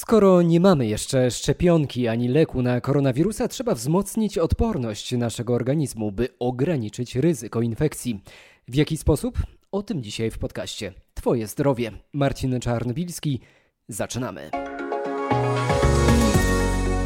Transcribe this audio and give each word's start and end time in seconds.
Skoro 0.00 0.42
nie 0.42 0.60
mamy 0.60 0.86
jeszcze 0.86 1.30
szczepionki 1.30 2.08
ani 2.08 2.28
leku 2.28 2.62
na 2.62 2.80
koronawirusa, 2.80 3.48
trzeba 3.48 3.74
wzmocnić 3.74 4.38
odporność 4.38 5.12
naszego 5.12 5.54
organizmu, 5.54 6.12
by 6.12 6.28
ograniczyć 6.38 7.16
ryzyko 7.16 7.62
infekcji. 7.62 8.20
W 8.68 8.74
jaki 8.74 8.96
sposób? 8.96 9.38
O 9.72 9.82
tym 9.82 10.02
dzisiaj 10.02 10.30
w 10.30 10.38
podcaście. 10.38 10.92
Twoje 11.14 11.46
zdrowie. 11.46 11.92
Marcin 12.12 12.60
Czarnbilski. 12.60 13.40
Zaczynamy. 13.88 14.50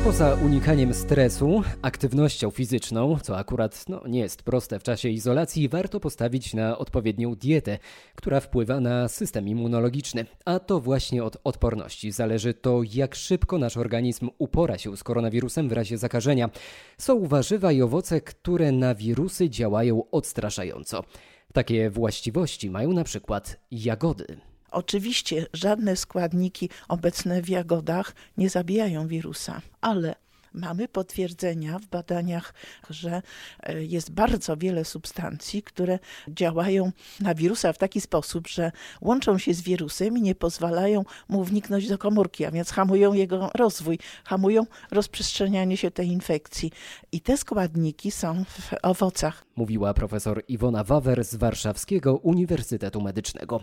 Poza 0.05 0.35
unikaniem 0.35 0.95
stresu, 0.95 1.63
aktywnością 1.83 2.51
fizyczną, 2.51 3.19
co 3.23 3.39
akurat 3.39 3.85
no, 3.89 4.03
nie 4.07 4.21
jest 4.21 4.43
proste 4.43 4.79
w 4.79 4.83
czasie 4.83 5.09
izolacji, 5.09 5.69
warto 5.69 6.01
postawić 6.01 6.55
na 6.55 6.79
odpowiednią 6.79 7.35
dietę, 7.35 7.79
która 8.15 8.41
wpływa 8.41 8.81
na 8.81 9.09
system 9.09 9.49
immunologiczny. 9.49 10.27
A 10.45 10.59
to 10.59 10.81
właśnie 10.81 11.25
od 11.25 11.37
odporności 11.45 12.13
zależy 12.13 12.55
to, 12.55 12.81
jak 12.95 13.15
szybko 13.15 13.59
nasz 13.59 13.77
organizm 13.77 14.31
upora 14.39 14.79
się 14.79 14.97
z 14.97 15.05
koronawirusem 15.05 15.69
w 15.69 15.73
razie 15.73 15.99
zakażenia. 15.99 16.51
Są 16.99 17.27
warzywa 17.27 17.73
i 17.73 17.83
owoce, 17.83 18.21
które 18.21 18.73
na 18.73 18.95
wirusy 18.95 19.51
działają 19.51 20.11
odstraszająco. 20.11 21.05
Takie 21.53 21.91
właściwości 21.91 22.71
mają 22.71 22.93
na 22.93 23.05
przykład 23.05 23.61
jagody. 23.71 24.54
Oczywiście 24.75 25.47
żadne 25.53 25.97
składniki 25.97 26.71
obecne 26.89 27.43
w 27.43 27.49
jagodach 27.49 28.15
nie 28.37 28.51
zabijają 28.51 29.09
wirusa, 29.09 29.61
ale 29.81 30.15
mamy 30.55 30.89
potwierdzenia 30.89 31.79
w 31.79 31.87
badaniach, 31.87 32.55
że 32.91 33.23
e, 33.63 33.85
jest 33.85 34.11
bardzo 34.11 34.57
wiele 34.57 34.85
substancji, 34.85 35.63
które 35.63 35.99
działają 36.29 36.93
na 37.21 37.35
wirusa 37.35 37.73
w 37.73 37.79
taki 37.79 38.01
sposób, 38.01 38.49
że 38.49 38.73
łączą 39.01 39.39
się 39.39 39.55
z 39.55 39.61
wirusem 39.61 40.19
i 40.19 40.23
nie 40.23 40.35
pozwalają 40.35 41.05
mu 41.29 41.45
wniknąć 41.45 41.89
do 41.89 41.99
komórki, 41.99 42.45
a 42.45 42.51
więc 42.51 42.71
hamują 42.71 43.13
jego 43.13 43.51
rozwój, 43.55 43.99
hamują 44.25 44.67
rozprzestrzenianie 44.91 45.77
się 45.77 45.91
tej 45.91 46.09
infekcji. 46.09 46.73
I 47.13 47.21
te 47.21 47.37
składniki 47.37 48.11
są 48.11 48.45
w 48.45 48.75
owocach. 48.83 49.45
Mówiła 49.57 49.95
profesor 49.95 50.43
Iwona 50.49 50.85
Wawer 50.85 51.25
z 51.25 51.35
Warszawskiego 51.35 52.17
Uniwersytetu 52.17 53.01
Medycznego. 53.01 53.61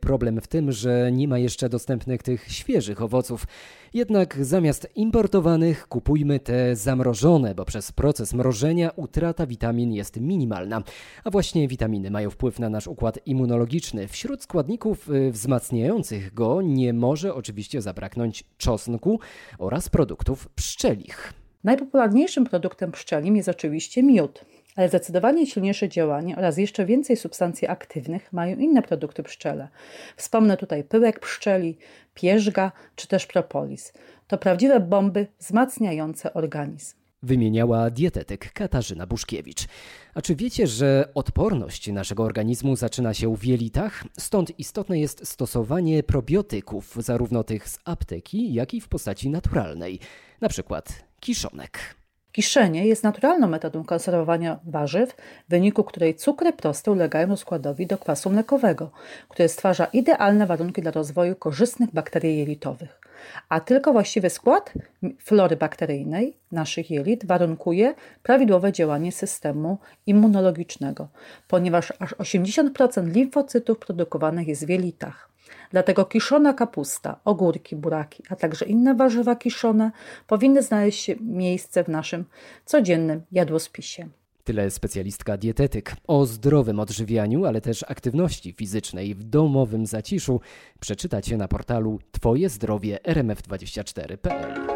Problem 0.00 0.40
w 0.40 0.46
tym, 0.46 0.72
że 0.72 1.12
nie 1.12 1.28
ma 1.28 1.38
jeszcze 1.38 1.68
dostępnych 1.68 2.22
tych 2.22 2.52
świeżych 2.52 3.02
owoców. 3.02 3.46
Jednak 3.94 4.44
zamiast 4.44 4.88
importowanych 4.96 5.88
kupujmy 5.88 6.40
te 6.40 6.76
zamrożone, 6.76 7.54
bo 7.54 7.64
przez 7.64 7.92
proces 7.92 8.34
mrożenia 8.34 8.90
utrata 8.96 9.46
witamin 9.46 9.92
jest 9.92 10.20
minimalna. 10.20 10.82
A 11.24 11.30
właśnie 11.30 11.68
witaminy 11.68 12.10
mają 12.10 12.30
wpływ 12.30 12.58
na 12.58 12.68
nasz 12.68 12.86
układ 12.86 13.18
immunologiczny. 13.26 14.08
Wśród 14.08 14.42
składników 14.42 15.10
y, 15.10 15.30
wzmacniających 15.30 16.34
go 16.34 16.62
nie 16.62 16.92
może 16.92 17.34
oczywiście 17.34 17.82
zabraknąć 17.82 18.44
czosnku 18.56 19.20
oraz 19.58 19.88
produktów 19.88 20.48
pszczelich. 20.48 21.32
Najpopularniejszym 21.64 22.44
produktem 22.44 22.92
pszczelim 22.92 23.36
jest 23.36 23.48
oczywiście 23.48 24.02
miód 24.02 24.44
ale 24.76 24.88
zdecydowanie 24.88 25.46
silniejsze 25.46 25.88
działanie 25.88 26.36
oraz 26.36 26.58
jeszcze 26.58 26.86
więcej 26.86 27.16
substancji 27.16 27.68
aktywnych 27.68 28.32
mają 28.32 28.56
inne 28.56 28.82
produkty 28.82 29.22
pszczele. 29.22 29.68
Wspomnę 30.16 30.56
tutaj 30.56 30.84
pyłek 30.84 31.20
pszczeli, 31.20 31.78
pierzga 32.14 32.72
czy 32.96 33.08
też 33.08 33.26
propolis. 33.26 33.92
To 34.26 34.38
prawdziwe 34.38 34.80
bomby 34.80 35.26
wzmacniające 35.38 36.34
organizm 36.34 37.04
wymieniała 37.24 37.90
dietetyk 37.90 38.52
Katarzyna 38.52 39.06
Buszkiewicz. 39.06 39.66
A 40.14 40.22
czy 40.22 40.36
wiecie, 40.36 40.66
że 40.66 41.08
odporność 41.14 41.88
naszego 41.88 42.22
organizmu 42.22 42.76
zaczyna 42.76 43.14
się 43.14 43.36
w 43.36 43.44
jelitach? 43.44 44.04
Stąd 44.18 44.58
istotne 44.58 44.98
jest 44.98 45.28
stosowanie 45.28 46.02
probiotyków, 46.02 46.96
zarówno 46.98 47.44
tych 47.44 47.68
z 47.68 47.78
apteki, 47.84 48.54
jak 48.54 48.74
i 48.74 48.80
w 48.80 48.88
postaci 48.88 49.30
naturalnej, 49.30 49.98
na 50.40 50.48
przykład 50.48 51.04
kiszonek. 51.20 52.03
Kiszenie 52.34 52.86
jest 52.86 53.04
naturalną 53.04 53.48
metodą 53.48 53.84
konserwowania 53.84 54.58
warzyw, 54.64 55.12
w 55.48 55.50
wyniku 55.50 55.84
której 55.84 56.14
cukry 56.14 56.52
proste 56.52 56.92
ulegają 56.92 57.28
rozkładowi 57.28 57.86
do 57.86 57.98
kwasu 57.98 58.30
mlekowego, 58.30 58.90
który 59.28 59.48
stwarza 59.48 59.84
idealne 59.84 60.46
warunki 60.46 60.82
dla 60.82 60.90
rozwoju 60.90 61.36
korzystnych 61.36 61.90
bakterii 61.92 62.38
jelitowych. 62.38 63.00
A 63.48 63.60
tylko 63.60 63.92
właściwy 63.92 64.30
skład 64.30 64.72
flory 65.18 65.56
bakteryjnej 65.56 66.36
naszych 66.52 66.90
jelit 66.90 67.26
warunkuje 67.26 67.94
prawidłowe 68.22 68.72
działanie 68.72 69.12
systemu 69.12 69.78
immunologicznego, 70.06 71.08
ponieważ 71.48 71.92
aż 71.98 72.14
80% 72.14 73.12
limfocytów 73.12 73.78
produkowanych 73.78 74.48
jest 74.48 74.66
w 74.66 74.68
jelitach. 74.68 75.33
Dlatego 75.70 76.04
kiszona 76.04 76.54
kapusta, 76.54 77.20
ogórki, 77.24 77.76
buraki, 77.76 78.22
a 78.30 78.36
także 78.36 78.64
inne 78.64 78.94
warzywa 78.94 79.36
kiszone 79.36 79.90
powinny 80.26 80.62
znaleźć 80.62 81.10
miejsce 81.20 81.84
w 81.84 81.88
naszym 81.88 82.24
codziennym 82.64 83.22
jadłospisie. 83.32 84.08
Tyle 84.44 84.70
specjalistka 84.70 85.36
dietetyk. 85.36 85.96
O 86.06 86.26
zdrowym 86.26 86.80
odżywianiu, 86.80 87.44
ale 87.44 87.60
też 87.60 87.84
aktywności 87.88 88.52
fizycznej 88.52 89.14
w 89.14 89.22
domowym 89.22 89.86
zaciszu 89.86 90.40
przeczytacie 90.80 91.36
na 91.36 91.48
portalu 91.48 91.98
twojezdrowie 92.12 92.98
rmf24.pl. 93.04 94.73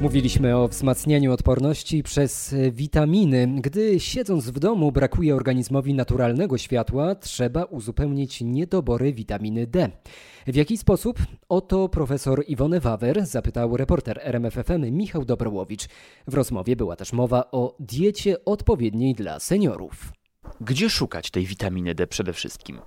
Mówiliśmy 0.00 0.56
o 0.56 0.68
wzmacnianiu 0.68 1.32
odporności 1.32 2.02
przez 2.02 2.54
witaminy. 2.72 3.48
Gdy 3.60 4.00
siedząc 4.00 4.50
w 4.50 4.58
domu 4.58 4.92
brakuje 4.92 5.34
organizmowi 5.34 5.94
naturalnego 5.94 6.58
światła, 6.58 7.14
trzeba 7.14 7.64
uzupełnić 7.64 8.40
niedobory 8.40 9.12
witaminy 9.12 9.66
D. 9.66 9.90
W 10.46 10.54
jaki 10.54 10.76
sposób? 10.76 11.18
Oto 11.48 11.88
profesor 11.88 12.44
Iwonę 12.48 12.80
Wawer 12.80 13.26
zapytał 13.26 13.76
reporter 13.76 14.20
RMFFM 14.22 14.90
Michał 14.92 15.24
Dobrołowicz. 15.24 15.88
W 16.26 16.34
rozmowie 16.34 16.76
była 16.76 16.96
też 16.96 17.12
mowa 17.12 17.50
o 17.50 17.76
diecie 17.80 18.44
odpowiedniej 18.44 19.14
dla 19.14 19.40
seniorów. 19.40 20.12
Gdzie 20.60 20.90
szukać 20.90 21.30
tej 21.30 21.46
witaminy 21.46 21.94
D 21.94 22.06
przede 22.06 22.32
wszystkim? 22.32 22.78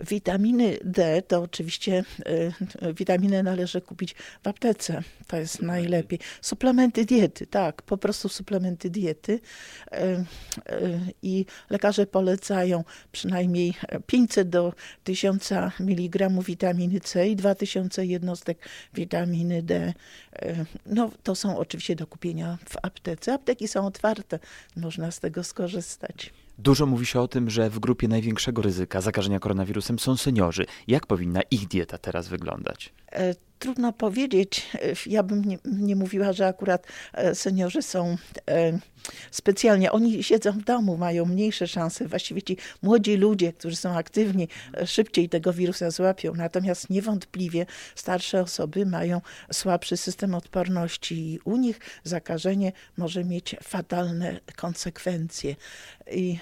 Witaminy 0.00 0.78
D 0.84 1.22
to 1.22 1.42
oczywiście 1.42 2.04
y, 3.32 3.42
należy 3.42 3.80
kupić 3.80 4.14
w 4.42 4.48
aptece. 4.48 5.02
To 5.26 5.36
jest 5.36 5.62
najlepiej. 5.62 6.18
Suplementy 6.40 7.04
diety, 7.04 7.46
tak, 7.46 7.82
po 7.82 7.96
prostu 7.96 8.28
suplementy 8.28 8.90
diety. 8.90 9.32
Y, 9.32 9.96
y, 9.96 11.00
I 11.22 11.46
lekarze 11.70 12.06
polecają 12.06 12.84
przynajmniej 13.12 13.74
500 14.06 14.48
do 14.48 14.72
1000 15.04 15.52
mg 15.80 16.30
witaminy 16.46 17.00
C 17.00 17.28
i 17.28 17.36
2000 17.36 18.06
jednostek 18.06 18.58
witaminy 18.94 19.62
D. 19.62 19.94
No, 20.86 21.10
to 21.22 21.34
są 21.34 21.58
oczywiście 21.58 21.96
do 21.96 22.06
kupienia 22.06 22.58
w 22.68 22.76
aptece. 22.82 23.32
Apteki 23.32 23.68
są 23.68 23.86
otwarte, 23.86 24.38
można 24.76 25.10
z 25.10 25.20
tego 25.20 25.44
skorzystać. 25.44 26.32
Dużo 26.58 26.86
mówi 26.86 27.06
się 27.06 27.20
o 27.20 27.28
tym, 27.28 27.50
że 27.50 27.70
w 27.70 27.78
grupie 27.78 28.08
największego 28.08 28.62
ryzyka 28.62 29.00
zakażenia 29.00 29.38
koronawirusem 29.38 29.98
są 29.98 30.16
seniorzy. 30.16 30.66
Jak 30.86 31.06
powinna 31.06 31.40
ich 31.50 31.68
dieta 31.68 31.98
teraz 31.98 32.28
wyglądać? 32.28 32.92
Trudno 33.58 33.92
powiedzieć. 33.92 34.70
Ja 35.06 35.22
bym 35.22 35.44
nie, 35.44 35.58
nie, 35.64 35.96
mówiła, 35.96 36.32
że 36.32 36.46
akurat 36.46 36.86
e, 37.12 37.34
seniorzy 37.34 37.82
są 37.82 38.16
e, 38.50 38.78
specjalnie. 39.30 39.92
Oni 39.92 40.22
siedzą 40.22 40.52
w 40.52 40.64
domu, 40.64 40.96
mają 40.96 41.24
mniejsze 41.24 41.66
szanse. 41.66 42.08
Właściwie 42.08 42.42
ci 42.42 42.56
młodzi 42.82 43.16
ludzie, 43.16 43.52
którzy 43.52 43.76
są 43.76 43.96
aktywni, 43.96 44.48
e, 44.76 44.86
szybciej 44.86 45.28
tego 45.28 45.52
wirusa 45.52 45.90
złapią. 45.90 46.34
Natomiast 46.34 46.90
niewątpliwie 46.90 47.66
starsze 47.94 48.40
osoby 48.40 48.86
mają 48.86 49.20
słabszy 49.52 49.96
system 49.96 50.34
odporności 50.34 51.32
i 51.32 51.40
u 51.44 51.56
nich 51.56 51.80
zakażenie 52.04 52.72
może 52.96 53.24
mieć 53.24 53.56
fatalne 53.62 54.40
konsekwencje. 54.56 55.56
I 56.10 56.38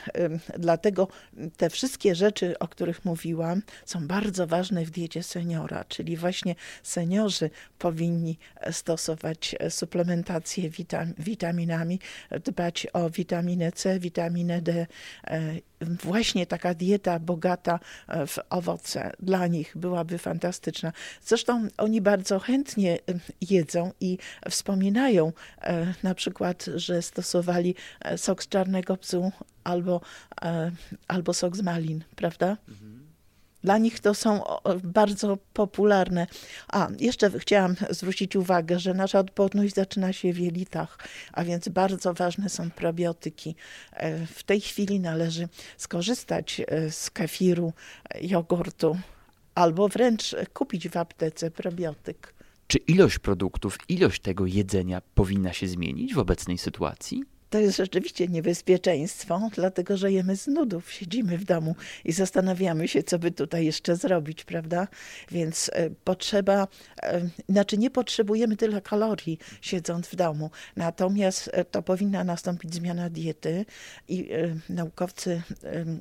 dlatego 0.59 1.09
te 1.57 1.71
wszystkie 1.71 2.15
rzeczy, 2.15 2.59
o 2.59 2.69
których 2.69 3.05
mówiłam, 3.05 3.63
są 3.87 4.07
bardzo 4.07 4.47
ważne 4.47 4.85
w 4.85 4.91
diecie 4.91 5.23
seniora, 5.23 5.85
czyli 5.85 6.17
właśnie 6.17 6.55
seniorzy 7.03 7.51
powinni 7.79 8.39
stosować 8.71 9.57
suplementację 9.69 10.71
witam, 10.71 11.15
witaminami, 11.19 12.01
dbać 12.45 12.87
o 12.93 13.11
witaminę 13.11 13.73
C, 13.73 13.99
witaminę 13.99 14.63
D. 14.63 14.87
E, 15.27 15.41
właśnie 15.81 16.47
taka 16.47 16.75
dieta 16.75 17.19
bogata 17.19 17.81
w 18.27 18.39
owoce 18.51 19.13
dla 19.21 19.47
nich 19.47 19.73
byłaby 19.77 20.19
fantastyczna. 20.19 20.93
Zresztą 21.25 21.69
oni 21.79 22.01
bardzo 22.01 22.39
chętnie 22.39 22.99
jedzą 23.41 23.93
i 24.01 24.19
wspominają 24.51 25.33
e, 25.61 25.95
na 26.03 26.15
przykład, 26.15 26.65
że 26.75 27.03
stosowali 27.03 27.75
e, 28.01 28.19
sok 28.19 28.43
z 28.43 28.49
czarnego 28.49 28.97
psu 28.97 29.33
albo, 29.65 30.01
albo 31.09 31.35
sok 31.35 31.57
z 31.57 31.63
malin, 31.63 32.05
prawda? 32.17 32.57
Mhm. 32.69 32.92
Dla 33.65 33.79
nich 33.79 34.01
to 34.01 34.15
są 34.15 34.43
bardzo 34.85 35.39
popularne. 35.53 36.27
A, 36.69 36.89
jeszcze 37.01 37.39
chciałam 37.39 37.77
zwrócić 37.91 38.37
uwagę, 38.37 38.79
że 38.79 38.95
nasza 38.95 39.19
odporność 39.19 39.75
zaczyna 39.75 40.13
się 40.13 40.33
w 40.33 40.39
jelitach, 40.39 40.99
a 41.33 41.45
więc 41.45 41.69
bardzo 41.69 42.15
ważne 42.15 42.49
są 42.49 42.71
probiotyki. 42.71 43.55
E, 43.93 44.27
w 44.27 44.43
tej 44.43 44.61
chwili 44.61 45.01
należy 45.01 45.49
skorzystać 45.77 46.61
e, 46.67 46.91
z 46.91 47.11
kefiru, 47.11 47.73
jogurtu, 48.21 48.99
albo 49.55 49.89
wręcz 49.89 50.35
kupić 50.53 50.89
w 50.89 50.97
aptece 50.97 51.51
probiotyk. 51.51 52.35
Czy 52.67 52.79
ilość 52.79 53.19
produktów, 53.19 53.79
ilość 53.89 54.23
tego 54.23 54.47
jedzenia 54.47 55.03
powinna 55.15 55.53
się 55.53 55.69
zmienić 55.69 56.15
w 56.15 56.19
obecnej 56.19 56.59
sytuacji? 56.59 57.25
To 57.53 57.59
jest 57.59 57.77
rzeczywiście 57.77 58.29
niebezpieczeństwo, 58.29 59.51
dlatego 59.55 59.97
że 59.97 60.13
jemy 60.13 60.37
z 60.37 60.47
nudów, 60.47 60.93
siedzimy 60.93 61.39
w 61.39 61.45
domu 61.45 61.75
i 62.05 62.13
zastanawiamy 62.13 62.89
się, 62.89 63.03
co 63.03 63.19
by 63.19 63.31
tutaj 63.31 63.65
jeszcze 63.65 63.97
zrobić, 63.97 64.45
prawda? 64.45 64.89
Więc 65.31 65.71
e, 65.73 65.91
potrzeba, 65.91 66.69
e, 67.03 67.29
znaczy 67.49 67.79
nie 67.79 67.91
potrzebujemy 67.91 68.57
tyle 68.57 68.81
kalorii 68.81 69.39
siedząc 69.61 70.07
w 70.07 70.17
domu, 70.17 70.51
natomiast 70.77 71.51
e, 71.53 71.65
to 71.65 71.83
powinna 71.83 72.25
nastąpić 72.25 72.75
zmiana 72.75 73.11
diety 73.11 73.65
i 74.09 74.29
naukowcy 74.69 75.43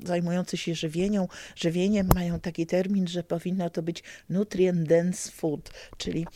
zajmujący 0.04 0.56
się 0.56 0.74
żywienią, 0.74 1.28
żywieniem 1.56 2.08
mają 2.14 2.40
taki 2.40 2.66
termin, 2.66 3.08
że 3.08 3.22
powinno 3.22 3.70
to 3.70 3.82
być 3.82 4.02
nutrient 4.30 4.88
dense 4.88 5.30
food, 5.30 5.70
czyli 5.96 6.26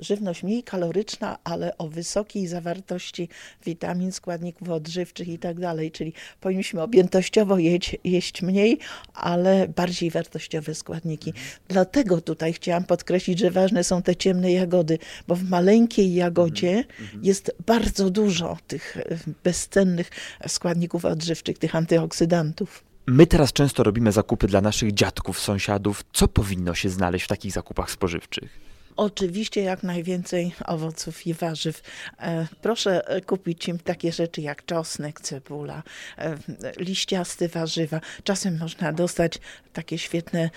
żywność 0.00 0.42
mniej 0.42 0.62
kaloryczna, 0.62 1.38
ale 1.44 1.78
o 1.78 1.88
wysokiej 1.88 2.46
zawartości 2.46 3.28
witamin, 3.64 4.12
składników 4.12 4.49
składników 4.50 4.68
odżywczych 4.68 5.28
i 5.28 5.38
tak 5.38 5.60
dalej, 5.60 5.90
czyli 5.90 6.12
powinniśmy 6.40 6.82
objętościowo 6.82 7.58
jeść, 7.58 7.96
jeść 8.04 8.42
mniej, 8.42 8.78
ale 9.14 9.68
bardziej 9.68 10.10
wartościowe 10.10 10.74
składniki. 10.74 11.32
Dlatego 11.68 12.20
tutaj 12.20 12.52
chciałam 12.52 12.84
podkreślić, 12.84 13.38
że 13.38 13.50
ważne 13.50 13.84
są 13.84 14.02
te 14.02 14.16
ciemne 14.16 14.52
jagody, 14.52 14.98
bo 15.28 15.34
w 15.34 15.42
maleńkiej 15.42 16.14
jagodzie 16.14 16.84
mhm. 17.00 17.24
jest 17.24 17.52
bardzo 17.66 18.10
dużo 18.10 18.56
tych 18.66 18.96
e, 18.96 19.02
bezcennych 19.44 20.10
składników 20.46 21.04
odżywczych, 21.04 21.58
tych 21.58 21.74
antyoksydantów. 21.74 22.84
My 23.06 23.26
teraz 23.26 23.52
często 23.52 23.82
robimy 23.82 24.12
zakupy 24.12 24.46
dla 24.46 24.60
naszych 24.60 24.92
dziadków, 24.92 25.40
sąsiadów. 25.40 26.04
Co 26.12 26.28
powinno 26.28 26.74
się 26.74 26.88
znaleźć 26.88 27.24
w 27.24 27.28
takich 27.28 27.52
zakupach 27.52 27.90
spożywczych? 27.90 28.69
Oczywiście 29.00 29.62
jak 29.62 29.82
najwięcej 29.82 30.52
owoców 30.66 31.26
i 31.26 31.34
warzyw. 31.34 31.82
E, 32.18 32.46
proszę 32.62 33.08
e, 33.08 33.20
kupić 33.20 33.68
im 33.68 33.78
takie 33.78 34.12
rzeczy 34.12 34.40
jak 34.40 34.64
czosnek, 34.64 35.20
cebula, 35.20 35.82
e, 36.18 36.36
liściaste 36.76 37.48
warzywa. 37.48 38.00
Czasem 38.24 38.58
można 38.58 38.92
dostać 38.92 39.38
takie 39.72 39.98
świetne 39.98 40.50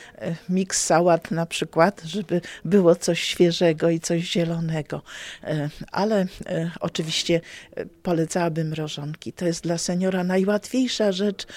miks 0.50 0.86
sałat 0.86 1.32
na 1.32 1.46
przykład, 1.46 2.02
żeby 2.06 2.42
było 2.66 2.96
coś 2.96 3.24
świeżego 3.24 3.90
i 3.90 4.00
coś 4.00 4.22
zielonego. 4.22 5.02
Ale 5.92 6.26
oczywiście 6.80 7.42
polecałabym 8.04 8.68
mrożonki. 8.68 9.34
To 9.34 9.46
jest 9.46 9.64
dla 9.64 9.78
seniora 9.78 10.24
najłatwiejsza 10.24 11.12
rzecz, 11.12 11.48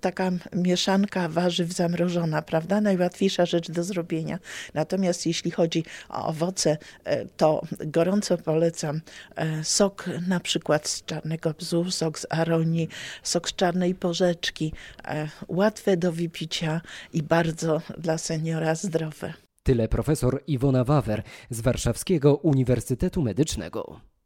taka 0.00 0.30
mieszanka 0.52 1.28
warzyw 1.28 1.72
zamrożona, 1.72 2.42
prawda? 2.42 2.80
Najłatwiejsza 2.80 3.46
rzecz 3.46 3.70
do 3.70 3.84
zrobienia. 3.84 4.38
Natomiast 4.74 5.26
jeśli 5.26 5.50
chodzi 5.50 5.84
o 6.08 6.25
owoce, 6.26 6.78
e, 7.04 7.26
to 7.26 7.62
gorąco 7.86 8.38
polecam 8.38 9.00
e, 9.36 9.64
sok 9.64 10.10
na 10.28 10.40
przykład 10.40 10.88
z 10.88 11.04
czarnego 11.04 11.54
bzu, 11.58 11.90
sok 11.90 12.18
z 12.18 12.26
aronii, 12.30 12.88
sok 13.22 13.48
z 13.48 13.54
czarnej 13.54 13.94
porzeczki. 13.94 14.72
E, 15.04 15.28
łatwe 15.48 15.96
do 15.96 16.12
wypicia 16.12 16.80
i 17.12 17.22
bardzo 17.22 17.82
dla 17.98 18.18
seniora 18.18 18.74
zdrowe. 18.74 19.32
Tyle 19.62 19.88
profesor 19.88 20.42
Iwona 20.46 20.84
Wawer 20.84 21.22
z 21.50 21.60
Warszawskiego 21.60 22.36
Uniwersytetu 22.36 23.22
Medycznego. 23.22 24.00